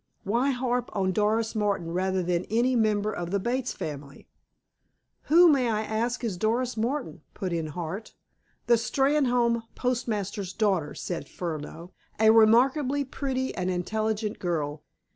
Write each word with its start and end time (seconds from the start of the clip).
Why 0.23 0.49
harp 0.49 0.89
on 0.95 1.11
Doris 1.11 1.53
Martin 1.53 1.91
rather 1.91 2.23
than 2.23 2.45
any 2.45 2.75
member 2.75 3.13
of 3.13 3.29
the 3.29 3.39
Bates 3.39 3.71
family?" 3.71 4.27
"Who, 5.25 5.47
may 5.47 5.69
I 5.69 5.83
ask, 5.83 6.23
is 6.23 6.37
Doris 6.37 6.75
Martin?" 6.75 7.21
put 7.35 7.53
in 7.53 7.67
Hart. 7.67 8.15
"The 8.65 8.77
Steynholme 8.77 9.61
postmaster's 9.75 10.53
daughter," 10.53 10.95
said 10.95 11.29
Furneaux. 11.29 11.91
"A 12.19 12.31
remarkably 12.31 13.05
pretty 13.05 13.53
and 13.53 13.69
intelligent 13.69 14.39
girl. 14.39 14.81